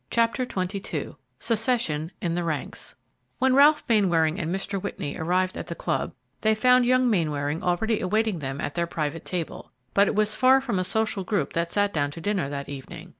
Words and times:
CHAPTER 0.09 0.47
XXII 0.51 1.13
SECESSION 1.37 2.11
IN 2.23 2.33
THE 2.33 2.43
RANKS 2.43 2.95
When 3.37 3.53
Ralph 3.53 3.83
Mainwaring 3.87 4.39
and 4.39 4.49
Mr. 4.49 4.81
Whitney 4.81 5.15
arrived 5.15 5.55
at 5.55 5.67
the 5.67 5.75
club 5.75 6.15
they 6.41 6.55
found 6.55 6.87
young 6.87 7.07
Mainwaring 7.07 7.61
already 7.61 7.99
awaiting 7.99 8.39
them 8.39 8.59
at 8.59 8.73
their 8.73 8.87
private 8.87 9.25
table, 9.25 9.71
but 9.93 10.07
it 10.07 10.15
was 10.15 10.33
far 10.33 10.59
from 10.59 10.79
a 10.79 10.83
social 10.83 11.23
group 11.23 11.55
which 11.55 11.69
sat 11.69 11.93
down 11.93 12.09
to 12.09 12.19
dinner 12.19 12.49
that 12.49 12.67
evening. 12.67 13.09